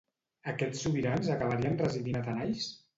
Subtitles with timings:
[0.53, 2.71] Aquests sobirans acabarien residint a Tanais?